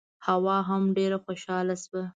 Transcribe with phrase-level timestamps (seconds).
[0.25, 2.03] حوا هم ډېره خوشاله شوه.